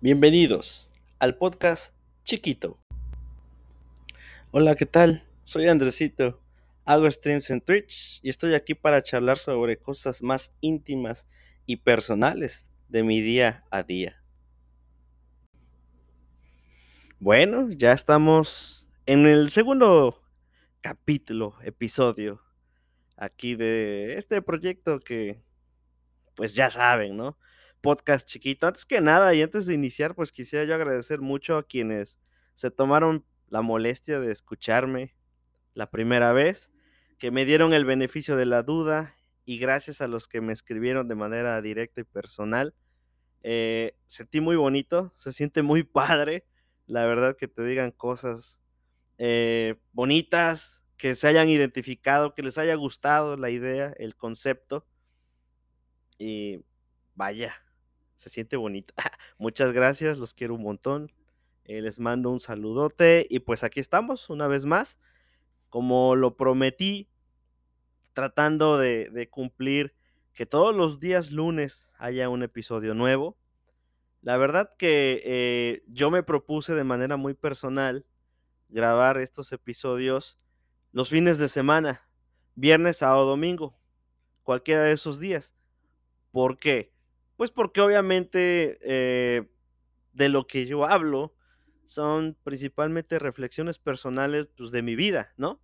Bienvenidos 0.00 0.92
al 1.18 1.34
podcast 1.34 1.92
chiquito. 2.22 2.78
Hola, 4.52 4.76
¿qué 4.76 4.86
tal? 4.86 5.24
Soy 5.42 5.66
Andresito. 5.66 6.40
Hago 6.84 7.10
streams 7.10 7.50
en 7.50 7.60
Twitch 7.60 8.20
y 8.22 8.30
estoy 8.30 8.54
aquí 8.54 8.74
para 8.74 9.02
charlar 9.02 9.38
sobre 9.38 9.76
cosas 9.76 10.22
más 10.22 10.52
íntimas 10.60 11.26
y 11.66 11.78
personales 11.78 12.70
de 12.88 13.02
mi 13.02 13.20
día 13.20 13.64
a 13.72 13.82
día. 13.82 14.22
Bueno, 17.18 17.68
ya 17.72 17.92
estamos 17.92 18.86
en 19.04 19.26
el 19.26 19.50
segundo 19.50 20.22
capítulo, 20.80 21.56
episodio 21.64 22.40
aquí 23.16 23.56
de 23.56 24.14
este 24.14 24.42
proyecto 24.42 25.00
que 25.00 25.42
pues 26.36 26.54
ya 26.54 26.70
saben, 26.70 27.16
¿no? 27.16 27.36
Podcast 27.80 28.26
chiquito. 28.26 28.66
Antes 28.66 28.86
que 28.86 29.00
nada 29.00 29.34
y 29.34 29.42
antes 29.42 29.66
de 29.66 29.74
iniciar, 29.74 30.14
pues 30.14 30.32
quisiera 30.32 30.64
yo 30.64 30.74
agradecer 30.74 31.20
mucho 31.20 31.56
a 31.56 31.62
quienes 31.62 32.18
se 32.54 32.70
tomaron 32.70 33.24
la 33.48 33.62
molestia 33.62 34.20
de 34.20 34.32
escucharme 34.32 35.14
la 35.74 35.90
primera 35.90 36.32
vez, 36.32 36.70
que 37.18 37.30
me 37.30 37.44
dieron 37.44 37.72
el 37.72 37.84
beneficio 37.84 38.36
de 38.36 38.46
la 38.46 38.62
duda 38.62 39.14
y 39.44 39.58
gracias 39.58 40.00
a 40.00 40.08
los 40.08 40.28
que 40.28 40.40
me 40.40 40.52
escribieron 40.52 41.08
de 41.08 41.14
manera 41.14 41.60
directa 41.62 42.00
y 42.00 42.04
personal. 42.04 42.74
Eh, 43.42 43.96
sentí 44.06 44.40
muy 44.40 44.56
bonito, 44.56 45.12
se 45.16 45.32
siente 45.32 45.62
muy 45.62 45.82
padre, 45.84 46.44
la 46.86 47.06
verdad 47.06 47.36
que 47.36 47.48
te 47.48 47.64
digan 47.64 47.92
cosas 47.92 48.60
eh, 49.18 49.76
bonitas, 49.92 50.82
que 50.96 51.14
se 51.14 51.28
hayan 51.28 51.48
identificado, 51.48 52.34
que 52.34 52.42
les 52.42 52.58
haya 52.58 52.74
gustado 52.74 53.36
la 53.36 53.50
idea, 53.50 53.94
el 53.98 54.16
concepto. 54.16 54.84
Y 56.18 56.64
vaya, 57.14 57.54
se 58.18 58.28
siente 58.28 58.56
bonito. 58.56 58.92
Muchas 59.38 59.72
gracias, 59.72 60.18
los 60.18 60.34
quiero 60.34 60.54
un 60.54 60.62
montón. 60.62 61.10
Eh, 61.64 61.80
les 61.80 61.98
mando 61.98 62.30
un 62.30 62.40
saludote 62.40 63.26
y 63.30 63.38
pues 63.38 63.62
aquí 63.64 63.80
estamos 63.80 64.28
una 64.28 64.48
vez 64.48 64.64
más. 64.64 64.98
Como 65.70 66.16
lo 66.16 66.36
prometí, 66.36 67.08
tratando 68.14 68.78
de, 68.78 69.28
cumplir 69.30 69.94
que 70.34 70.46
todos 70.46 70.74
los 70.74 70.98
días 70.98 71.30
lunes 71.30 71.88
haya 71.98 72.28
un 72.28 72.42
episodio 72.42 72.94
nuevo. 72.94 73.36
La 74.22 74.36
verdad 74.36 74.74
que 74.76 75.22
eh, 75.24 75.82
yo 75.86 76.10
me 76.10 76.22
propuse 76.22 76.74
de 76.74 76.84
manera 76.84 77.16
muy 77.16 77.34
personal 77.34 78.04
grabar 78.68 79.18
estos 79.18 79.52
episodios 79.52 80.38
los 80.90 81.10
fines 81.10 81.38
de 81.38 81.48
semana, 81.48 82.08
viernes, 82.56 82.98
sábado, 82.98 83.26
domingo, 83.26 83.78
cualquiera 84.42 84.82
de 84.82 84.92
esos 84.92 85.20
días. 85.20 85.54
¿Por 86.32 86.58
qué? 86.58 86.92
Pues 87.38 87.52
porque 87.52 87.80
obviamente 87.80 88.80
eh, 88.82 89.48
de 90.12 90.28
lo 90.28 90.48
que 90.48 90.66
yo 90.66 90.84
hablo 90.84 91.36
son 91.86 92.36
principalmente 92.42 93.20
reflexiones 93.20 93.78
personales 93.78 94.48
pues, 94.56 94.72
de 94.72 94.82
mi 94.82 94.96
vida, 94.96 95.32
¿no? 95.36 95.60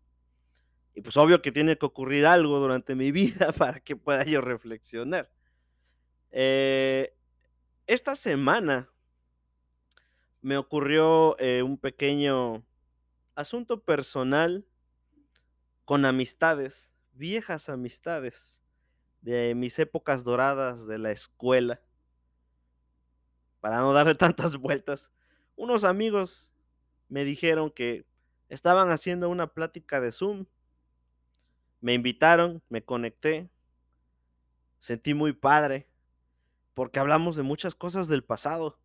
Y 0.94 1.00
pues 1.00 1.16
obvio 1.16 1.42
que 1.42 1.50
tiene 1.50 1.76
que 1.76 1.84
ocurrir 1.84 2.26
algo 2.26 2.60
durante 2.60 2.94
mi 2.94 3.10
vida 3.12 3.50
para 3.50 3.80
que 3.80 3.96
pueda 3.96 4.22
yo 4.22 4.40
reflexionar. 4.40 5.32
Eh, 6.30 7.12
esta 7.88 8.14
semana 8.14 8.88
me 10.42 10.56
ocurrió 10.56 11.36
eh, 11.40 11.64
un 11.64 11.76
pequeño 11.76 12.64
asunto 13.34 13.82
personal 13.82 14.64
con 15.84 16.04
amistades, 16.04 16.92
viejas 17.14 17.68
amistades 17.68 18.63
de 19.24 19.54
mis 19.54 19.78
épocas 19.78 20.22
doradas 20.22 20.86
de 20.86 20.98
la 20.98 21.10
escuela, 21.10 21.80
para 23.60 23.78
no 23.78 23.94
darle 23.94 24.14
tantas 24.14 24.56
vueltas, 24.56 25.10
unos 25.56 25.82
amigos 25.82 26.52
me 27.08 27.24
dijeron 27.24 27.70
que 27.70 28.06
estaban 28.50 28.90
haciendo 28.90 29.30
una 29.30 29.46
plática 29.46 30.00
de 30.00 30.12
Zoom. 30.12 30.44
Me 31.80 31.94
invitaron, 31.94 32.62
me 32.68 32.84
conecté, 32.84 33.48
sentí 34.78 35.14
muy 35.14 35.32
padre, 35.32 35.88
porque 36.74 36.98
hablamos 36.98 37.34
de 37.36 37.42
muchas 37.44 37.74
cosas 37.74 38.08
del 38.08 38.24
pasado. 38.24 38.78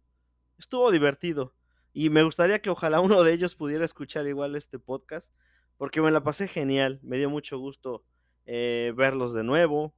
Estuvo 0.57 0.89
divertido 0.89 1.53
y 1.91 2.09
me 2.09 2.23
gustaría 2.23 2.61
que 2.61 2.69
ojalá 2.69 3.01
uno 3.01 3.23
de 3.23 3.33
ellos 3.33 3.55
pudiera 3.55 3.83
escuchar 3.83 4.25
igual 4.25 4.55
este 4.55 4.79
podcast, 4.79 5.29
porque 5.75 5.99
me 5.99 6.11
la 6.11 6.23
pasé 6.23 6.47
genial, 6.47 7.01
me 7.03 7.17
dio 7.17 7.29
mucho 7.29 7.57
gusto 7.59 8.05
eh, 8.45 8.93
verlos 8.95 9.33
de 9.33 9.43
nuevo, 9.43 9.93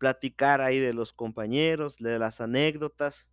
platicar 0.00 0.62
ahí 0.62 0.78
de 0.78 0.94
los 0.94 1.12
compañeros, 1.12 1.98
de 1.98 2.18
las 2.18 2.40
anécdotas. 2.40 3.28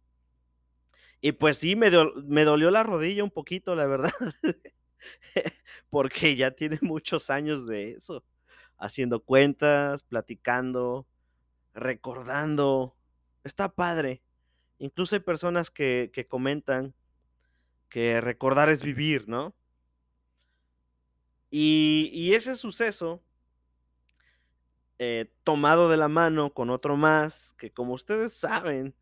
Y 1.21 1.31
pues 1.31 1.57
sí, 1.57 1.77
me, 1.77 1.89
me 2.25 2.43
dolió 2.43 2.69
la 2.69 2.83
rodilla 2.83 3.23
un 3.23 3.31
poquito, 3.31 3.73
la 3.73 3.87
verdad, 3.87 4.11
porque 5.89 6.35
ya 6.35 6.51
tiene 6.51 6.77
muchos 6.81 7.29
años 7.29 7.65
de 7.65 7.91
eso, 7.91 8.25
haciendo 8.77 9.23
cuentas, 9.23 10.03
platicando, 10.03 11.07
recordando. 11.73 12.97
Está 13.45 13.73
padre. 13.73 14.21
Incluso 14.77 15.15
hay 15.15 15.21
personas 15.21 15.71
que, 15.71 16.11
que 16.13 16.27
comentan 16.27 16.93
que 17.87 18.19
recordar 18.19 18.67
es 18.67 18.83
vivir, 18.83 19.29
¿no? 19.29 19.55
Y, 21.49 22.09
y 22.11 22.33
ese 22.33 22.57
suceso 22.57 23.23
eh, 24.99 25.31
tomado 25.43 25.89
de 25.89 25.97
la 25.97 26.07
mano 26.07 26.53
con 26.53 26.69
otro 26.69 26.97
más, 26.97 27.53
que 27.57 27.71
como 27.71 27.93
ustedes 27.93 28.33
saben, 28.33 28.95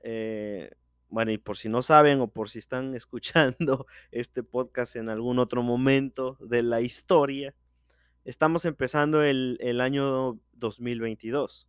eh, 0.00 0.70
bueno, 1.08 1.30
y 1.32 1.38
por 1.38 1.56
si 1.56 1.68
no 1.68 1.82
saben 1.82 2.20
o 2.20 2.28
por 2.28 2.50
si 2.50 2.58
están 2.58 2.94
escuchando 2.96 3.86
este 4.10 4.42
podcast 4.42 4.96
en 4.96 5.08
algún 5.08 5.38
otro 5.38 5.62
momento 5.62 6.36
de 6.40 6.62
la 6.62 6.80
historia, 6.80 7.54
estamos 8.24 8.64
empezando 8.64 9.22
el, 9.22 9.58
el 9.60 9.80
año 9.80 10.38
2022. 10.52 11.68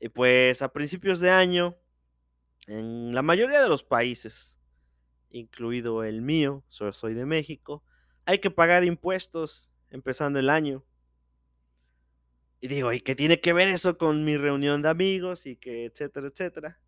Y 0.00 0.08
pues 0.08 0.62
a 0.62 0.72
principios 0.72 1.20
de 1.20 1.30
año, 1.30 1.76
en 2.66 3.14
la 3.14 3.22
mayoría 3.22 3.60
de 3.60 3.68
los 3.68 3.82
países, 3.82 4.60
incluido 5.30 6.04
el 6.04 6.22
mío, 6.22 6.64
soy 6.68 7.14
de 7.14 7.26
México, 7.26 7.84
hay 8.24 8.38
que 8.38 8.50
pagar 8.50 8.84
impuestos 8.84 9.70
empezando 9.90 10.38
el 10.38 10.50
año. 10.50 10.84
Y 12.60 12.68
digo, 12.68 12.92
¿y 12.92 13.00
qué 13.00 13.14
tiene 13.14 13.40
que 13.40 13.52
ver 13.52 13.68
eso 13.68 13.96
con 13.96 14.24
mi 14.24 14.36
reunión 14.36 14.82
de 14.82 14.90
amigos 14.90 15.46
y 15.46 15.56
que 15.56 15.86
etcétera, 15.86 16.28
etcétera? 16.28 16.78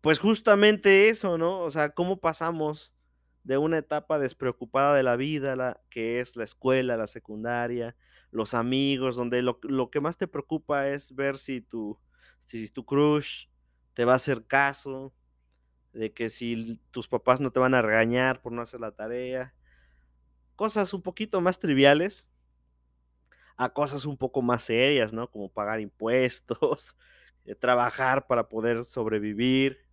Pues 0.00 0.20
justamente 0.20 1.08
eso, 1.08 1.38
¿no? 1.38 1.60
O 1.60 1.70
sea, 1.70 1.90
cómo 1.90 2.20
pasamos 2.20 2.94
de 3.42 3.58
una 3.58 3.78
etapa 3.78 4.18
despreocupada 4.18 4.94
de 4.94 5.02
la 5.02 5.16
vida, 5.16 5.56
la, 5.56 5.80
que 5.90 6.20
es 6.20 6.36
la 6.36 6.44
escuela, 6.44 6.96
la 6.96 7.08
secundaria, 7.08 7.96
los 8.30 8.54
amigos, 8.54 9.16
donde 9.16 9.42
lo, 9.42 9.58
lo, 9.62 9.90
que 9.90 10.00
más 10.00 10.16
te 10.16 10.28
preocupa 10.28 10.88
es 10.88 11.14
ver 11.14 11.38
si 11.38 11.60
tu, 11.60 11.98
si 12.46 12.68
tu 12.68 12.84
crush 12.84 13.46
te 13.94 14.04
va 14.04 14.12
a 14.12 14.16
hacer 14.16 14.46
caso, 14.46 15.12
de 15.92 16.12
que 16.12 16.30
si 16.30 16.80
tus 16.90 17.08
papás 17.08 17.40
no 17.40 17.50
te 17.50 17.58
van 17.58 17.74
a 17.74 17.82
regañar 17.82 18.40
por 18.40 18.52
no 18.52 18.62
hacer 18.62 18.80
la 18.80 18.92
tarea, 18.92 19.54
cosas 20.54 20.94
un 20.94 21.02
poquito 21.02 21.40
más 21.40 21.58
triviales 21.58 22.28
a 23.58 23.68
cosas 23.70 24.06
un 24.06 24.16
poco 24.16 24.40
más 24.40 24.62
serias, 24.62 25.12
¿no? 25.12 25.28
Como 25.28 25.50
pagar 25.50 25.80
impuestos, 25.80 26.96
eh, 27.44 27.54
trabajar 27.56 28.26
para 28.26 28.48
poder 28.48 28.84
sobrevivir. 28.84 29.84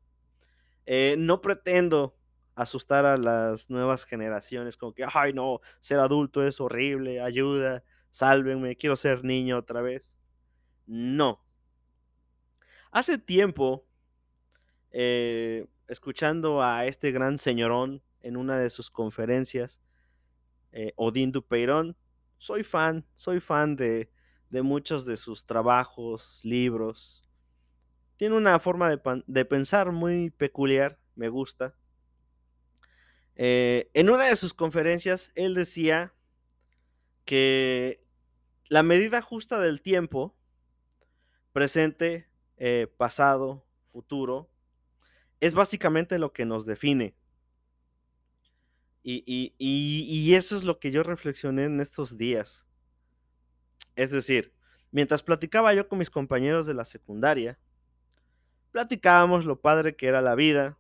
Eh, 0.86 1.16
no 1.18 1.42
pretendo 1.42 2.16
asustar 2.54 3.06
a 3.06 3.18
las 3.18 3.70
nuevas 3.70 4.06
generaciones 4.06 4.78
como 4.78 4.94
que, 4.94 5.04
ay 5.12 5.34
no, 5.34 5.60
ser 5.80 6.00
adulto 6.00 6.46
es 6.46 6.62
horrible, 6.62 7.20
ayuda, 7.20 7.84
sálvenme, 8.12 8.78
quiero 8.78 8.96
ser 8.96 9.24
niño 9.26 9.58
otra 9.58 9.82
vez. 9.82 10.14
No. 10.86 11.44
Hace 12.92 13.18
tiempo, 13.18 13.88
eh, 14.92 15.66
escuchando 15.88 16.62
a 16.62 16.86
este 16.86 17.12
gran 17.12 17.40
señorón 17.40 18.04
en 18.22 18.38
una 18.38 18.60
de 18.60 18.70
sus 18.70 18.92
conferencias, 18.92 19.82
Odín 20.98 21.32
Dupeirón, 21.32 21.96
soy 22.38 22.64
fan, 22.64 23.06
soy 23.16 23.40
fan 23.40 23.76
de, 23.76 24.10
muchos 24.52 25.06
de 25.06 25.18
sus 25.18 25.46
trabajos, 25.46 26.40
libros. 26.44 27.28
Tiene 28.18 28.36
una 28.36 28.60
forma 28.60 28.90
de, 28.90 29.46
pensar 29.46 29.92
muy 29.92 30.30
peculiar, 30.30 30.98
me 31.16 31.30
gusta. 31.30 31.76
Eh, 33.36 33.90
en 33.94 34.10
una 34.10 34.26
de 34.28 34.36
sus 34.36 34.54
conferencias, 34.54 35.32
él 35.36 35.54
decía 35.54 36.14
que 37.26 38.06
la 38.70 38.84
medida 38.84 39.22
justa 39.22 39.60
del 39.60 39.82
tiempo, 39.82 40.36
presente, 41.52 42.28
eh, 42.58 42.88
pasado, 42.98 43.66
futuro, 43.92 44.50
es 45.42 45.54
básicamente 45.54 46.18
lo 46.20 46.32
que 46.32 46.46
nos 46.46 46.66
define. 46.66 47.16
Y, 49.08 50.34
eso 50.34 50.58
es 50.58 50.64
lo 50.64 50.80
que 50.80 50.90
yo 50.90 51.04
reflexioné 51.04 51.66
en 51.66 51.80
estos 51.80 52.18
días. 52.18 52.66
Es 53.96 54.10
decir, 54.10 54.52
mientras 54.92 55.22
platicaba 55.22 55.76
yo 55.76 55.88
con 55.88 56.00
mis 56.00 56.10
compañeros 56.10 56.66
de 56.66 56.74
la 56.74 56.86
secundaria, 56.86 57.60
platicábamos 58.72 59.46
lo 59.46 59.62
padre 59.62 59.96
que 59.96 60.08
era 60.08 60.22
la 60.22 60.34
vida, 60.34 60.80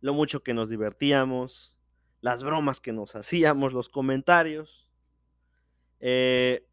lo 0.00 0.14
mucho 0.14 0.44
que 0.44 0.54
nos 0.54 0.70
divertíamos, 0.70 1.74
las 2.20 2.44
bromas 2.44 2.80
que 2.80 2.92
nos 2.92 3.16
hacíamos, 3.16 3.72
los 3.72 3.88
comentarios. 3.88 4.88
Eh, 5.98 6.64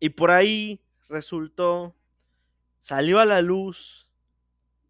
y 0.00 0.10
por 0.10 0.30
ahí 0.30 0.82
resultó, 1.08 1.96
salió 2.78 3.20
a 3.20 3.24
la 3.24 3.40
luz 3.40 4.06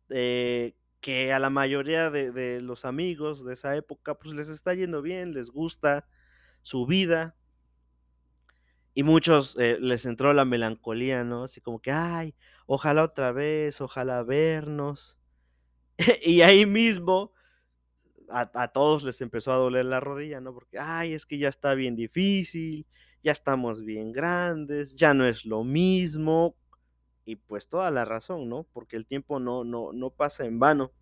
eh, 0.09 0.75
que 1.01 1.33
a 1.33 1.39
la 1.39 1.51
mayoría 1.51 2.11
de, 2.11 2.33
de, 2.33 2.61
los 2.61 2.85
amigos 2.85 3.45
de 3.45 3.55
esa 3.55 3.77
época 3.77 4.15
pues 4.15 4.35
les 4.35 4.49
está 4.49 4.75
yendo 4.75 5.03
bien, 5.03 5.33
les 5.33 5.51
gusta 5.51 6.07
su 6.63 6.87
vida. 6.87 7.37
Y 8.95 9.05
muchos 9.05 9.57
eh, 9.59 9.79
les 9.81 10.05
entró 10.07 10.33
la 10.33 10.45
melancolía, 10.45 11.23
¿no? 11.23 11.45
Así 11.45 11.61
como 11.61 11.81
que, 11.81 11.93
ay, 11.93 12.35
ojalá 12.67 13.05
otra 13.05 13.31
vez, 13.33 13.81
ojalá 13.81 14.23
vernos. 14.25 15.19
y 16.23 16.43
ahí 16.43 16.67
mismo 16.67 17.33
a, 18.29 18.51
a, 18.55 18.69
todos 18.69 19.05
les 19.05 19.21
empezó 19.21 19.53
a 19.53 19.57
doler 19.57 19.87
la 19.87 20.01
rodilla, 20.01 20.41
¿no? 20.41 20.53
Porque, 20.53 20.79
ay, 20.79 21.15
es 21.15 21.27
que 21.27 21.39
ya 21.39 21.49
está 21.49 21.75
bien 21.75 21.95
difícil, 21.95 22.87
ya 23.23 23.33
estamos 23.33 23.85
bien 23.85 24.13
grandes, 24.13 24.97
ya 24.97 25.15
no 25.15 25.25
es 25.27 25.45
lo 25.45 25.65
mismo. 25.65 26.57
Y 27.29 27.37
pues 27.37 27.69
toda 27.69 27.91
la 27.91 28.07
razón, 28.07 28.49
¿no? 28.49 28.67
Porque 28.73 28.97
el 28.97 29.05
tiempo 29.05 29.39
no, 29.39 29.63
no, 29.63 29.93
no 29.93 30.09
pasa 30.09 30.47
en 30.47 30.59
vano. 30.59 30.93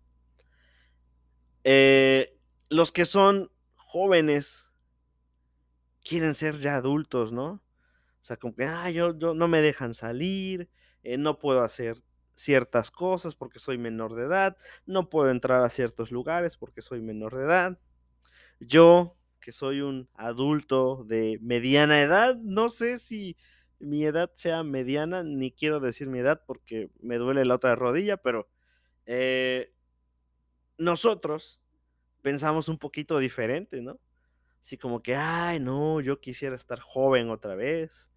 Eh, 1.63 2.37
los 2.67 2.91
que 2.91 3.05
son 3.05 3.49
jóvenes 3.75 4.67
quieren 6.03 6.35
ser 6.35 6.57
ya 6.57 6.75
adultos, 6.75 7.31
¿no? 7.31 7.47
O 7.49 8.23
sea, 8.23 8.35
como 8.35 8.53
que, 8.53 8.65
ah, 8.65 8.89
yo, 8.91 9.17
yo 9.17 9.35
no 9.35 9.47
me 9.47 9.61
dejan 9.61 9.93
salir, 9.93 10.69
eh, 11.01 11.17
no 11.17 11.39
puedo 11.39 11.61
hacer 11.61 11.95
ciertas 12.35 12.91
cosas 12.91 13.33
porque 13.33 13.59
soy 13.59 13.77
menor 13.77 14.13
de 14.13 14.25
edad, 14.25 14.57
no 14.85 15.07
puedo 15.07 15.31
entrar 15.31 15.63
a 15.63 15.69
ciertos 15.69 16.11
lugares 16.11 16.57
porque 16.57 16.81
soy 16.81 16.99
menor 16.99 17.37
de 17.37 17.45
edad. 17.45 17.79
Yo, 18.59 19.15
que 19.39 19.53
soy 19.53 19.79
un 19.79 20.09
adulto 20.13 21.05
de 21.05 21.39
mediana 21.41 22.01
edad, 22.01 22.35
no 22.35 22.67
sé 22.67 22.99
si 22.99 23.37
mi 23.79 24.05
edad 24.05 24.31
sea 24.35 24.63
mediana, 24.63 25.23
ni 25.23 25.51
quiero 25.51 25.79
decir 25.79 26.07
mi 26.07 26.19
edad 26.19 26.43
porque 26.45 26.89
me 27.01 27.17
duele 27.17 27.45
la 27.45 27.55
otra 27.55 27.75
rodilla, 27.75 28.17
pero 28.17 28.49
eh, 29.05 29.73
nosotros 30.77 31.61
pensamos 32.21 32.69
un 32.69 32.77
poquito 32.77 33.19
diferente, 33.19 33.81
¿no? 33.81 33.99
Así 34.61 34.77
como 34.77 35.01
que, 35.01 35.15
ay, 35.15 35.59
no, 35.59 36.01
yo 36.01 36.19
quisiera 36.19 36.55
estar 36.55 36.79
joven 36.79 37.29
otra 37.29 37.55
vez. 37.55 38.11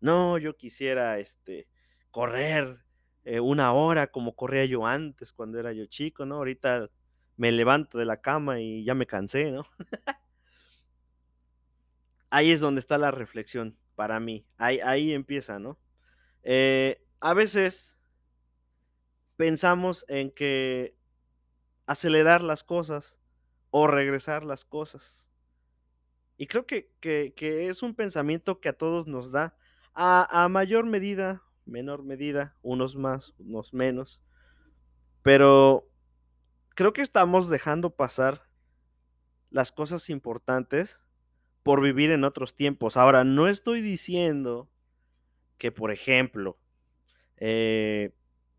No, 0.00 0.38
yo 0.38 0.56
quisiera, 0.56 1.18
este, 1.18 1.68
correr 2.10 2.78
eh, 3.24 3.40
una 3.40 3.72
hora 3.72 4.08
como 4.08 4.34
corría 4.36 4.64
yo 4.64 4.86
antes 4.86 5.32
cuando 5.32 5.58
era 5.58 5.72
yo 5.72 5.86
chico, 5.86 6.24
¿no? 6.26 6.36
Ahorita 6.36 6.90
me 7.36 7.52
levanto 7.52 7.98
de 7.98 8.04
la 8.04 8.20
cama 8.20 8.60
y 8.60 8.84
ya 8.84 8.94
me 8.94 9.06
cansé, 9.06 9.50
¿no? 9.50 9.66
ahí 12.30 12.50
es 12.52 12.60
donde 12.60 12.80
está 12.80 12.98
la 12.98 13.10
reflexión 13.10 13.76
para 14.02 14.18
mí. 14.18 14.44
Ahí, 14.56 14.80
ahí 14.80 15.12
empieza, 15.12 15.60
¿no? 15.60 15.78
Eh, 16.42 17.06
a 17.20 17.34
veces 17.34 17.96
pensamos 19.36 20.04
en 20.08 20.32
que 20.32 20.96
acelerar 21.86 22.42
las 22.42 22.64
cosas 22.64 23.20
o 23.70 23.86
regresar 23.86 24.42
las 24.42 24.64
cosas. 24.64 25.28
Y 26.36 26.48
creo 26.48 26.66
que, 26.66 26.90
que, 26.98 27.68
es 27.68 27.84
un 27.84 27.94
pensamiento 27.94 28.58
que 28.58 28.70
a 28.70 28.72
todos 28.72 29.06
nos 29.06 29.30
da, 29.30 29.56
a, 29.94 30.26
a, 30.42 30.48
mayor 30.48 30.84
medida, 30.84 31.44
menor 31.64 32.02
medida, 32.02 32.56
unos 32.62 32.96
más, 32.96 33.34
unos 33.38 33.72
menos. 33.72 34.20
Pero 35.22 35.88
creo 36.70 36.92
que 36.92 37.02
estamos 37.02 37.48
dejando 37.48 37.94
pasar 37.94 38.48
las 39.50 39.70
cosas 39.70 40.10
importantes 40.10 41.00
por 41.62 41.80
vivir 41.80 42.10
en 42.10 42.24
otros 42.24 42.54
tiempos. 42.54 42.96
Ahora, 42.96 43.24
no 43.24 43.48
estoy 43.48 43.80
diciendo 43.80 44.68
que, 45.58 45.72
por 45.72 45.92
ejemplo, 45.92 46.58
eh, 47.36 48.12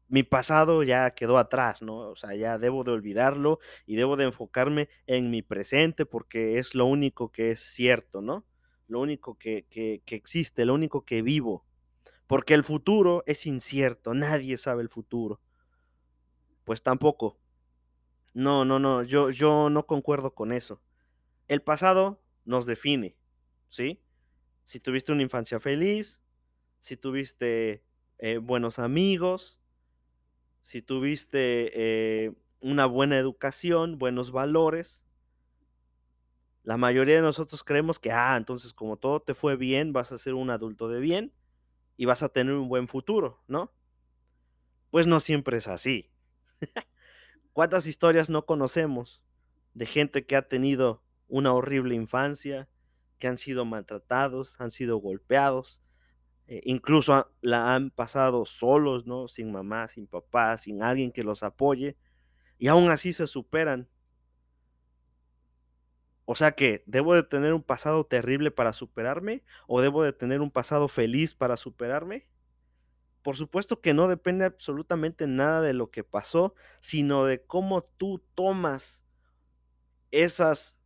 mi 0.08 0.24
pasado 0.24 0.84
ya 0.84 1.12
quedó 1.12 1.38
atrás, 1.38 1.82
¿no? 1.82 1.98
O 2.10 2.16
sea, 2.16 2.36
ya 2.36 2.58
debo 2.58 2.84
de 2.84 2.92
olvidarlo 2.92 3.60
y 3.86 3.96
debo 3.96 4.16
de 4.16 4.26
enfocarme 4.26 4.90
en 5.08 5.32
mi 5.32 5.42
presente 5.42 6.06
porque 6.06 6.60
es 6.60 6.76
lo 6.76 6.86
único 6.86 7.32
que 7.32 7.52
es 7.52 7.60
cierto, 7.60 8.22
¿no? 8.22 8.46
Lo 8.88 9.00
único 9.00 9.38
que, 9.38 9.66
que, 9.70 10.02
que 10.06 10.16
existe, 10.16 10.66
lo 10.66 10.74
único 10.76 11.06
que 11.06 11.22
vivo. 11.22 11.66
Porque 12.28 12.54
el 12.54 12.64
futuro 12.64 13.24
es 13.26 13.46
incierto, 13.46 14.14
nadie 14.14 14.58
sabe 14.58 14.82
el 14.84 14.90
futuro. 14.90 15.42
Pues 16.64 16.82
tampoco. 16.84 17.38
No, 18.34 18.66
no, 18.66 18.80
no, 18.80 19.04
yo, 19.04 19.30
yo 19.30 19.70
no 19.70 19.86
concuerdo 19.86 20.34
con 20.34 20.52
eso. 20.52 20.82
El 21.48 21.62
pasado 21.62 22.23
nos 22.46 22.66
define, 22.66 23.16
¿sí? 23.70 24.02
Si 24.66 24.80
tuviste 24.80 25.12
una 25.12 25.24
infancia 25.24 25.60
feliz, 25.60 26.22
si 26.80 26.98
tuviste 26.98 27.84
eh, 28.18 28.38
buenos 28.38 28.80
amigos, 28.80 29.60
si 30.64 30.82
tuviste 30.82 31.72
eh, 31.74 32.34
una 32.62 32.86
buena 32.86 33.18
educación, 33.18 33.98
buenos 33.98 34.32
valores. 34.32 35.04
La 36.64 36.78
mayoría 36.78 37.16
de 37.16 37.22
nosotros 37.22 37.64
creemos 37.64 38.00
que, 38.00 38.12
ah, 38.12 38.36
entonces 38.38 38.74
como 38.74 38.98
todo 38.98 39.22
te 39.22 39.34
fue 39.34 39.58
bien, 39.58 39.92
vas 39.92 40.12
a 40.12 40.18
ser 40.18 40.34
un 40.34 40.50
adulto 40.50 40.88
de 40.88 41.02
bien 41.02 41.34
y 41.98 42.06
vas 42.06 42.24
a 42.24 42.30
tener 42.30 42.54
un 42.54 42.70
buen 42.70 42.88
futuro, 42.88 43.44
¿no? 43.48 43.74
Pues 44.90 45.06
no 45.06 45.20
siempre 45.20 45.58
es 45.58 45.68
así. 45.68 46.10
¿Cuántas 47.54 47.86
historias 47.86 48.30
no 48.30 48.46
conocemos 48.46 49.22
de 49.74 49.86
gente 49.86 50.26
que 50.26 50.36
ha 50.36 50.48
tenido 50.48 51.03
una 51.28 51.54
horrible 51.54 51.96
infancia, 51.96 52.70
que 53.20 53.28
han 53.28 53.38
sido 53.38 53.66
maltratados, 53.66 54.60
han 54.60 54.72
sido 54.72 54.98
golpeados, 54.98 55.82
eh, 56.48 56.62
incluso 56.66 57.32
la 57.42 57.74
han 57.74 57.90
pasado 57.90 58.46
solos, 58.46 59.06
¿no? 59.06 59.28
Sin 59.28 59.52
mamá, 59.52 59.88
sin 59.88 60.08
papá, 60.08 60.58
sin 60.58 60.84
alguien 60.84 61.12
que 61.12 61.24
los 61.24 61.44
apoye, 61.44 61.98
y 62.58 62.68
aún 62.68 62.90
así 62.90 63.14
se 63.14 63.28
superan. 63.28 63.88
O 66.26 66.36
sea 66.36 66.54
que, 66.54 66.84
¿debo 66.86 67.16
de 67.16 67.24
tener 67.24 67.54
un 67.54 67.64
pasado 67.64 68.06
terrible 68.06 68.52
para 68.52 68.74
superarme? 68.74 69.44
¿O 69.68 69.82
debo 69.82 70.04
de 70.04 70.14
tener 70.14 70.42
un 70.42 70.52
pasado 70.52 70.88
feliz 70.88 71.34
para 71.34 71.58
superarme? 71.58 72.28
Por 73.24 73.38
supuesto 73.38 73.82
que 73.82 73.94
no 73.94 74.08
depende 74.08 74.46
absolutamente 74.46 75.28
nada 75.28 75.62
de 75.62 75.74
lo 75.74 75.92
que 75.92 76.04
pasó, 76.04 76.56
sino 76.80 77.26
de 77.26 77.42
cómo 77.46 77.84
tú 77.84 78.22
tomas 78.36 79.06
esas 80.12 80.78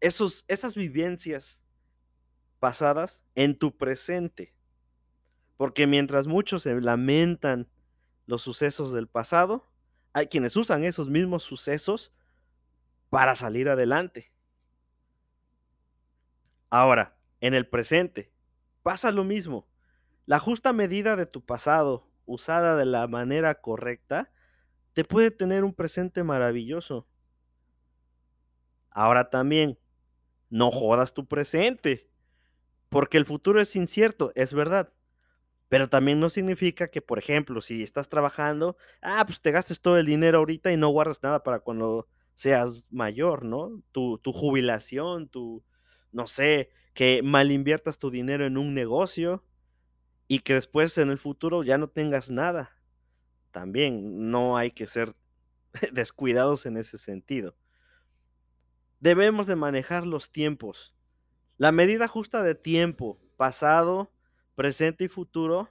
esos, 0.00 0.44
esas 0.48 0.74
vivencias 0.74 1.62
pasadas 2.58 3.24
en 3.34 3.58
tu 3.58 3.76
presente. 3.76 4.54
Porque 5.56 5.86
mientras 5.86 6.26
muchos 6.26 6.62
se 6.62 6.80
lamentan 6.80 7.68
los 8.26 8.42
sucesos 8.42 8.92
del 8.92 9.08
pasado, 9.08 9.70
hay 10.12 10.26
quienes 10.26 10.56
usan 10.56 10.84
esos 10.84 11.08
mismos 11.08 11.42
sucesos 11.42 12.12
para 13.10 13.36
salir 13.36 13.68
adelante. 13.68 14.32
Ahora, 16.70 17.16
en 17.40 17.54
el 17.54 17.66
presente, 17.66 18.32
pasa 18.82 19.12
lo 19.12 19.24
mismo. 19.24 19.66
La 20.26 20.38
justa 20.38 20.72
medida 20.72 21.16
de 21.16 21.26
tu 21.26 21.44
pasado, 21.44 22.10
usada 22.24 22.76
de 22.76 22.84
la 22.84 23.06
manera 23.06 23.60
correcta, 23.60 24.30
te 24.92 25.04
puede 25.04 25.30
tener 25.30 25.64
un 25.64 25.74
presente 25.74 26.24
maravilloso. 26.24 27.06
Ahora 28.90 29.30
también, 29.30 29.78
no 30.50 30.70
jodas 30.70 31.14
tu 31.14 31.26
presente, 31.26 32.08
porque 32.88 33.18
el 33.18 33.24
futuro 33.24 33.60
es 33.60 33.74
incierto, 33.76 34.32
es 34.34 34.52
verdad. 34.52 34.92
Pero 35.68 35.88
también 35.88 36.20
no 36.20 36.30
significa 36.30 36.88
que, 36.88 37.02
por 37.02 37.18
ejemplo, 37.18 37.60
si 37.60 37.82
estás 37.82 38.08
trabajando, 38.08 38.76
ah, 39.02 39.24
pues 39.26 39.40
te 39.40 39.50
gastes 39.50 39.80
todo 39.80 39.98
el 39.98 40.06
dinero 40.06 40.38
ahorita 40.38 40.72
y 40.72 40.76
no 40.76 40.88
guardas 40.88 41.22
nada 41.22 41.42
para 41.42 41.58
cuando 41.60 42.08
seas 42.34 42.86
mayor, 42.90 43.44
¿no? 43.44 43.82
Tu, 43.92 44.18
tu 44.18 44.32
jubilación, 44.32 45.28
tu, 45.28 45.64
no 46.12 46.26
sé, 46.28 46.70
que 46.94 47.22
mal 47.22 47.50
inviertas 47.50 47.98
tu 47.98 48.10
dinero 48.10 48.46
en 48.46 48.56
un 48.58 48.74
negocio 48.74 49.44
y 50.28 50.40
que 50.40 50.54
después 50.54 50.96
en 50.98 51.10
el 51.10 51.18
futuro 51.18 51.64
ya 51.64 51.78
no 51.78 51.88
tengas 51.88 52.30
nada. 52.30 52.76
También 53.50 54.30
no 54.30 54.56
hay 54.56 54.70
que 54.70 54.86
ser 54.86 55.14
descuidados 55.92 56.66
en 56.66 56.76
ese 56.76 56.98
sentido. 56.98 57.56
Debemos 59.00 59.46
de 59.46 59.56
manejar 59.56 60.06
los 60.06 60.30
tiempos. 60.30 60.94
La 61.58 61.72
medida 61.72 62.08
justa 62.08 62.42
de 62.42 62.54
tiempo, 62.54 63.18
pasado, 63.36 64.10
presente 64.54 65.04
y 65.04 65.08
futuro, 65.08 65.70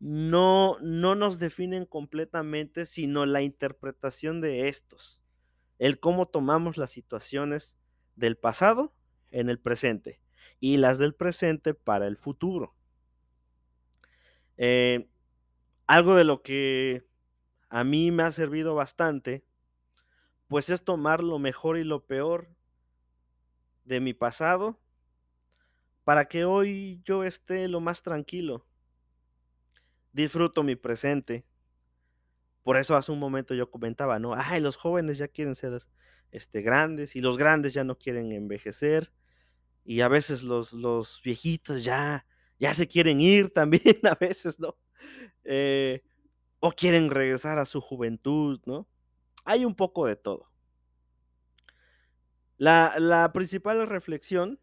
no, 0.00 0.78
no 0.80 1.14
nos 1.14 1.38
definen 1.38 1.86
completamente, 1.86 2.86
sino 2.86 3.26
la 3.26 3.42
interpretación 3.42 4.40
de 4.40 4.68
estos. 4.68 5.22
El 5.78 5.98
cómo 5.98 6.26
tomamos 6.26 6.76
las 6.76 6.90
situaciones 6.90 7.76
del 8.16 8.36
pasado 8.36 8.92
en 9.30 9.48
el 9.48 9.58
presente 9.58 10.20
y 10.60 10.76
las 10.76 10.98
del 10.98 11.14
presente 11.14 11.74
para 11.74 12.06
el 12.06 12.16
futuro. 12.16 12.74
Eh, 14.56 15.08
algo 15.86 16.14
de 16.14 16.24
lo 16.24 16.42
que 16.42 17.04
a 17.68 17.84
mí 17.84 18.10
me 18.10 18.22
ha 18.22 18.32
servido 18.32 18.74
bastante, 18.74 19.44
pues 20.48 20.70
es 20.70 20.84
tomar 20.84 21.22
lo 21.22 21.38
mejor 21.38 21.76
y 21.76 21.84
lo 21.84 22.04
peor 22.04 22.48
de 23.84 24.00
mi 24.00 24.14
pasado 24.14 24.80
para 26.04 26.26
que 26.26 26.44
hoy 26.44 27.00
yo 27.04 27.24
esté 27.24 27.68
lo 27.68 27.80
más 27.80 28.02
tranquilo. 28.02 28.66
Disfruto 30.12 30.62
mi 30.62 30.76
presente. 30.76 31.44
Por 32.62 32.76
eso 32.76 32.96
hace 32.96 33.12
un 33.12 33.18
momento 33.18 33.54
yo 33.54 33.70
comentaba, 33.70 34.18
¿no? 34.18 34.34
Ay, 34.34 34.60
los 34.60 34.76
jóvenes 34.76 35.18
ya 35.18 35.28
quieren 35.28 35.54
ser 35.54 35.84
este, 36.30 36.62
grandes 36.62 37.16
y 37.16 37.20
los 37.20 37.36
grandes 37.36 37.74
ya 37.74 37.84
no 37.84 37.96
quieren 37.98 38.32
envejecer 38.32 39.12
y 39.84 40.00
a 40.00 40.08
veces 40.08 40.42
los, 40.42 40.72
los 40.72 41.20
viejitos 41.22 41.84
ya, 41.84 42.26
ya 42.58 42.72
se 42.74 42.88
quieren 42.88 43.20
ir 43.20 43.50
también 43.54 43.98
a 44.04 44.14
veces, 44.14 44.58
¿no? 44.58 44.76
Eh, 45.44 46.02
o 46.60 46.72
quieren 46.72 47.10
regresar 47.10 47.58
a 47.58 47.66
su 47.66 47.80
juventud, 47.80 48.60
¿no? 48.64 48.88
Hay 49.44 49.64
un 49.64 49.74
poco 49.74 50.06
de 50.06 50.16
todo. 50.16 50.50
La, 52.56 52.94
la 52.98 53.32
principal 53.32 53.86
reflexión 53.86 54.60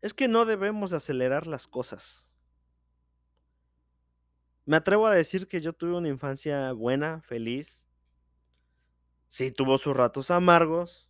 es 0.00 0.14
que 0.14 0.28
no 0.28 0.44
debemos 0.44 0.92
acelerar 0.92 1.46
las 1.46 1.66
cosas. 1.66 2.32
Me 4.64 4.76
atrevo 4.76 5.06
a 5.06 5.14
decir 5.14 5.46
que 5.46 5.60
yo 5.60 5.72
tuve 5.72 5.96
una 5.96 6.08
infancia 6.08 6.72
buena, 6.72 7.22
feliz. 7.22 7.88
Sí, 9.28 9.50
tuvo 9.50 9.78
sus 9.78 9.96
ratos 9.96 10.30
amargos. 10.30 11.08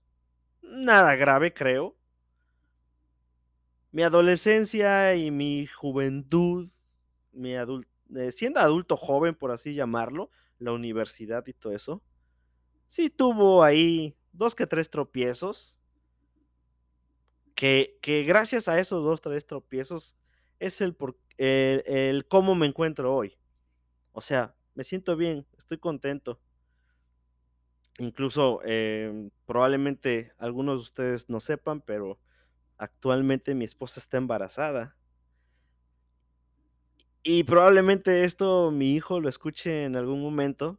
Nada 0.62 1.16
grave, 1.16 1.52
creo. 1.52 1.96
Mi 3.90 4.02
adolescencia 4.02 5.14
y 5.14 5.30
mi 5.30 5.66
juventud, 5.66 6.70
mi 7.32 7.56
adult 7.56 7.88
eh, 8.14 8.32
siendo 8.32 8.60
adulto 8.60 8.96
joven, 8.96 9.34
por 9.34 9.50
así 9.50 9.74
llamarlo, 9.74 10.30
la 10.58 10.72
universidad 10.72 11.46
y 11.46 11.52
todo 11.52 11.74
eso, 11.74 12.02
sí 12.86 13.10
tuvo 13.10 13.62
ahí 13.62 14.16
dos 14.32 14.54
que 14.54 14.66
tres 14.66 14.90
tropiezos. 14.90 15.74
Que, 17.54 17.98
que 18.02 18.22
gracias 18.22 18.68
a 18.68 18.78
esos 18.78 19.02
dos, 19.02 19.20
tres 19.20 19.44
tropiezos 19.44 20.16
es 20.60 20.80
el, 20.80 20.94
por, 20.94 21.18
el, 21.38 22.26
cómo 22.28 22.54
me 22.54 22.66
encuentro 22.66 23.14
hoy. 23.14 23.36
O 24.12 24.20
sea, 24.20 24.54
me 24.74 24.84
siento 24.84 25.16
bien, 25.16 25.46
estoy 25.56 25.78
contento. 25.78 26.40
Incluso 27.98 28.60
eh, 28.64 29.28
probablemente 29.44 30.32
algunos 30.38 30.78
de 30.78 30.82
ustedes 30.82 31.28
no 31.28 31.40
sepan, 31.40 31.80
pero 31.80 32.20
actualmente 32.76 33.54
mi 33.54 33.64
esposa 33.64 33.98
está 33.98 34.18
embarazada. 34.18 34.96
Y 37.24 37.42
probablemente 37.44 38.24
esto 38.24 38.70
mi 38.70 38.94
hijo 38.94 39.20
lo 39.20 39.28
escuche 39.28 39.84
en 39.84 39.96
algún 39.96 40.22
momento 40.22 40.78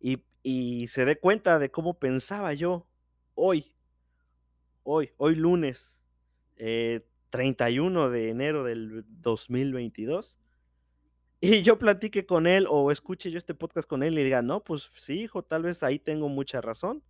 y, 0.00 0.22
y 0.48 0.86
se 0.86 1.04
dé 1.04 1.18
cuenta 1.18 1.58
de 1.58 1.72
cómo 1.72 1.98
pensaba 1.98 2.54
yo 2.54 2.86
hoy, 3.34 3.74
hoy, 4.84 5.10
hoy 5.16 5.34
lunes, 5.34 5.98
eh, 6.54 7.04
31 7.30 8.10
de 8.10 8.28
enero 8.28 8.62
del 8.62 9.04
2022. 9.08 10.38
Y 11.40 11.62
yo 11.62 11.80
platique 11.80 12.26
con 12.26 12.46
él 12.46 12.68
o 12.70 12.92
escuche 12.92 13.32
yo 13.32 13.38
este 13.38 13.54
podcast 13.54 13.88
con 13.88 14.04
él 14.04 14.16
y 14.16 14.22
diga, 14.22 14.40
no, 14.40 14.62
pues 14.62 14.88
sí, 14.94 15.22
hijo, 15.22 15.42
tal 15.42 15.64
vez 15.64 15.82
ahí 15.82 15.98
tengo 15.98 16.28
mucha 16.28 16.60
razón. 16.60 17.02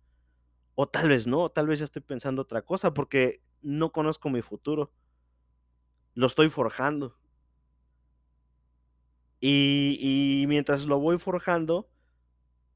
O 0.73 0.87
tal 0.87 1.09
vez 1.09 1.27
no, 1.27 1.49
tal 1.49 1.67
vez 1.67 1.77
ya 1.77 1.85
estoy 1.85 2.01
pensando 2.01 2.41
otra 2.41 2.63
cosa 2.63 2.95
porque 2.95 3.43
no 3.61 3.91
conozco 3.91 4.31
mi 4.31 4.41
futuro. 4.41 4.91
Lo 6.15 6.25
estoy 6.25 6.49
forjando. 6.49 7.15
Y, 9.39 9.99
y 10.41 10.47
mientras 10.47 10.87
lo 10.87 10.99
voy 10.99 11.19
forjando, 11.19 11.87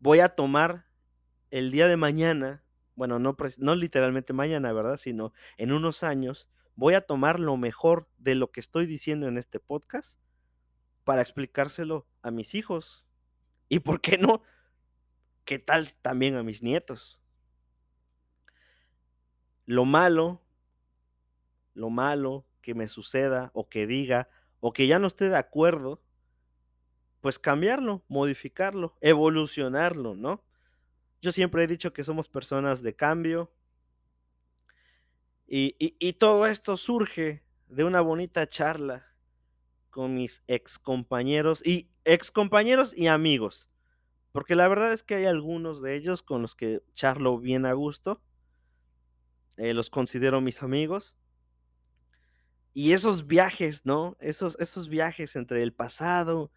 voy 0.01 0.19
a 0.19 0.29
tomar 0.29 0.85
el 1.51 1.71
día 1.71 1.87
de 1.87 1.95
mañana, 1.95 2.63
bueno, 2.95 3.19
no, 3.19 3.75
literalmente 3.75 4.33
mañana, 4.33 4.73
¿verdad? 4.73 4.97
Sino 4.97 5.31
en 5.57 5.71
unos 5.71 6.03
años, 6.03 6.49
voy 6.75 6.95
a 6.95 7.01
tomar 7.01 7.39
lo 7.39 7.55
mejor 7.55 8.09
de 8.17 8.35
lo 8.35 8.51
que 8.51 8.59
estoy 8.59 8.87
diciendo 8.87 9.27
en 9.27 9.37
este 9.37 9.59
podcast 9.59 10.19
para 11.03 11.21
explicárselo 11.21 12.07
a 12.23 12.31
mis 12.31 12.55
hijos. 12.55 13.05
¿Y 13.69 13.79
por 13.79 14.01
qué 14.01 14.17
no? 14.17 14.41
¿Qué 15.45 15.59
tal 15.59 15.93
también 16.01 16.35
a 16.35 16.43
mis 16.43 16.63
nietos? 16.63 17.19
Lo 19.65 19.85
malo, 19.85 20.41
lo 21.73 21.89
malo 21.89 22.45
que 22.61 22.73
me 22.73 22.87
suceda 22.87 23.51
o 23.53 23.69
que 23.69 23.85
diga 23.85 24.29
o 24.59 24.73
que 24.73 24.87
ya 24.87 24.99
no 24.99 25.07
esté 25.07 25.29
de 25.29 25.37
acuerdo, 25.37 26.01
pues 27.21 27.39
cambiarlo, 27.39 28.03
modificarlo, 28.07 28.97
evolucionarlo, 28.99 30.15
¿no? 30.15 30.43
Yo 31.21 31.31
siempre 31.31 31.63
he 31.63 31.67
dicho 31.67 31.93
que 31.93 32.03
somos 32.03 32.27
personas 32.27 32.81
de 32.81 32.95
cambio 32.95 33.51
y, 35.47 35.75
y, 35.79 35.95
y 35.99 36.13
todo 36.13 36.47
esto 36.47 36.77
surge 36.77 37.43
de 37.67 37.83
una 37.83 38.01
bonita 38.01 38.47
charla 38.47 39.05
con 39.91 40.15
mis 40.15 40.41
ex 40.47 40.79
compañeros 40.79 41.61
y 41.65 41.89
ex 42.05 42.31
compañeros 42.31 42.97
y 42.97 43.07
amigos. 43.07 43.69
Porque 44.31 44.55
la 44.55 44.67
verdad 44.67 44.93
es 44.93 45.03
que 45.03 45.15
hay 45.15 45.25
algunos 45.25 45.81
de 45.81 45.95
ellos 45.95 46.23
con 46.23 46.41
los 46.41 46.55
que 46.55 46.81
charlo 46.93 47.37
bien 47.37 47.65
a 47.65 47.73
gusto. 47.73 48.21
Eh, 49.57 49.73
los 49.73 49.89
considero 49.89 50.41
mis 50.41 50.63
amigos. 50.63 51.15
Y 52.73 52.93
esos 52.93 53.27
viajes, 53.27 53.85
¿no? 53.85 54.15
Esos, 54.21 54.57
esos 54.59 54.87
viajes 54.87 55.35
entre 55.35 55.61
el 55.61 55.73
pasado, 55.73 56.51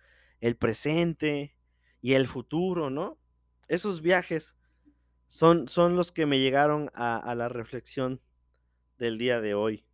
el 0.45 0.57
presente 0.57 1.57
y 2.03 2.13
el 2.13 2.27
futuro, 2.29 2.91
¿no? 2.91 3.17
Esos 3.67 4.03
viajes 4.03 4.55
son, 5.27 5.69
son 5.69 5.97
los 5.97 6.13
que 6.13 6.27
me 6.27 6.39
llegaron 6.39 6.91
a, 6.93 7.35
la 7.35 7.49
reflexión 7.49 8.21
del 8.99 9.17
día 9.17 9.41
de 9.41 9.55
hoy. 9.55 9.87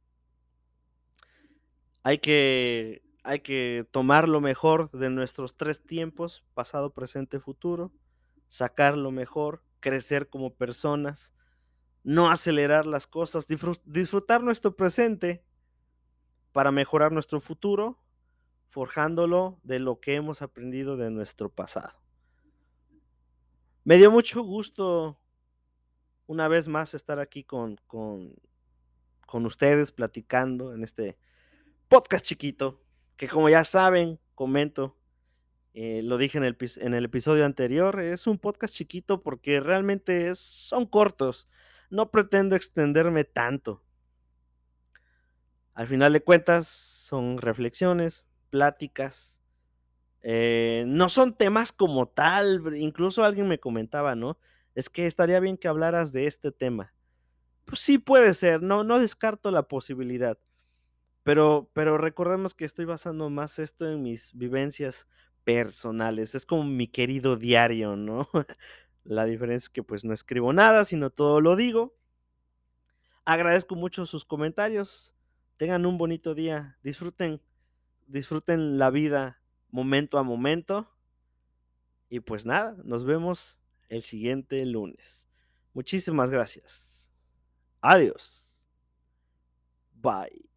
Hay 2.02 2.18
que 2.18 3.00
hay 3.22 3.40
que 3.40 3.86
tomar 3.92 4.28
lo 4.28 4.40
mejor 4.40 4.90
de 4.90 5.08
nuestros 5.08 5.56
tres 5.56 5.86
tiempos, 5.86 6.44
pasado, 6.54 6.92
presente, 6.94 7.38
futuro, 7.38 7.92
sacar 8.48 8.96
lo 8.96 9.12
mejor, 9.12 9.62
crecer 9.78 10.28
como 10.28 10.52
personas, 10.54 11.32
no 12.02 12.28
acelerar 12.28 12.86
las 12.86 13.06
cosas, 13.06 13.46
disfrutar 13.84 14.42
nuestro 14.42 14.74
presente 14.74 15.44
para 16.50 16.72
mejorar 16.72 17.12
nuestro 17.12 17.40
futuro, 17.40 17.99
forjándolo 18.70 19.60
de 19.62 19.78
lo 19.78 20.00
que 20.00 20.14
hemos 20.14 20.42
aprendido 20.42 20.96
de 20.96 21.10
nuestro 21.10 21.50
pasado. 21.50 21.92
Me 23.84 23.98
dio 23.98 24.10
mucho 24.10 24.42
gusto 24.42 25.20
una 26.26 26.48
vez 26.48 26.68
más 26.68 26.94
estar 26.94 27.18
aquí 27.18 27.44
con, 27.44 27.76
con, 27.86 28.34
con 29.26 29.44
ustedes 29.44 29.92
platicando 29.92 30.72
en 30.72 30.84
este 30.84 31.18
podcast 31.88 32.24
chiquito 32.24 32.80
que 33.20 33.28
como 33.28 33.50
ya 33.50 33.64
saben, 33.64 34.18
comento, 34.34 34.96
eh, 35.74 36.00
lo 36.02 36.16
dije 36.16 36.38
en 36.38 36.44
el, 36.44 36.56
en 36.76 36.94
el, 36.94 37.04
episodio 37.04 37.44
anterior, 37.44 38.00
es 38.00 38.26
un 38.26 38.38
podcast 38.38 38.72
chiquito 38.72 39.22
porque 39.22 39.60
realmente 39.60 40.34
son 40.36 40.86
cortos. 40.86 41.46
No 41.90 42.10
pretendo 42.10 42.56
extenderme 42.56 43.24
tanto. 43.24 43.84
Al 45.74 45.86
final 45.86 46.14
de 46.14 46.22
cuentas, 46.22 46.66
son 46.66 47.36
reflexiones, 47.36 48.24
pláticas. 48.50 49.40
Eh, 50.22 50.84
no 50.86 51.08
son 51.08 51.34
temas 51.34 51.72
como 51.72 52.08
tal. 52.08 52.76
Incluso 52.76 53.24
alguien 53.24 53.48
me 53.48 53.60
comentaba, 53.60 54.14
¿no? 54.14 54.38
Es 54.74 54.90
que 54.90 55.06
estaría 55.06 55.40
bien 55.40 55.56
que 55.56 55.68
hablaras 55.68 56.12
de 56.12 56.26
este 56.26 56.52
tema. 56.52 56.92
Pues 57.64 57.80
sí 57.80 57.98
puede 57.98 58.34
ser, 58.34 58.62
no, 58.62 58.84
no 58.84 58.98
descarto 58.98 59.50
la 59.50 59.62
posibilidad. 59.68 60.38
Pero, 61.22 61.70
pero 61.74 61.98
recordemos 61.98 62.54
que 62.54 62.64
estoy 62.64 62.84
basando 62.84 63.30
más 63.30 63.58
esto 63.58 63.90
en 63.90 64.02
mis 64.02 64.32
vivencias 64.34 65.06
personales. 65.44 66.34
Es 66.34 66.46
como 66.46 66.64
mi 66.64 66.88
querido 66.88 67.36
diario, 67.36 67.96
¿no? 67.96 68.28
La 69.04 69.24
diferencia 69.24 69.66
es 69.66 69.70
que 69.70 69.82
pues 69.82 70.04
no 70.04 70.12
escribo 70.12 70.52
nada, 70.52 70.84
sino 70.84 71.10
todo 71.10 71.40
lo 71.40 71.56
digo. 71.56 71.94
Agradezco 73.24 73.74
mucho 73.74 74.06
sus 74.06 74.24
comentarios. 74.24 75.14
Tengan 75.56 75.86
un 75.86 75.98
bonito 75.98 76.34
día. 76.34 76.78
Disfruten, 76.82 77.40
disfruten 78.10 78.78
la 78.78 78.90
vida 78.90 79.40
momento 79.70 80.18
a 80.18 80.22
momento. 80.22 80.88
Y 82.08 82.20
pues 82.20 82.44
nada, 82.44 82.76
nos 82.84 83.04
vemos 83.04 83.58
el 83.88 84.02
siguiente 84.02 84.64
lunes. 84.66 85.26
Muchísimas 85.72 86.30
gracias. 86.30 87.10
Adiós. 87.80 88.64
Bye. 89.94 90.49